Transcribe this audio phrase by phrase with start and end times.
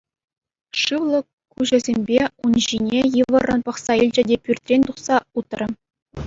[0.83, 1.19] Шывлӑ
[1.57, 2.17] куҫӗсемпе
[2.49, 5.67] ун ҫине йывӑррӑн пӑхса илчӗ те пӱртрен тухса утрӗ.